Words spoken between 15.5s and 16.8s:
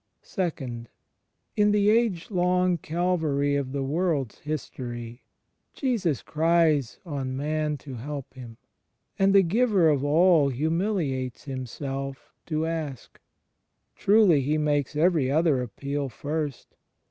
appeal first.